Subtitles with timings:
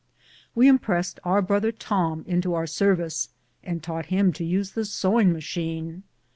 [0.55, 3.29] We im pressed our brother Tom into our service,
[3.63, 6.01] and taught him to use the sewing machine.